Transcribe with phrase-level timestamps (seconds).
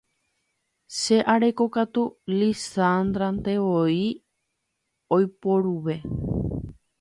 [0.97, 2.03] che areko katu
[2.39, 3.99] Lizandrantevoi
[5.15, 5.95] oiporuve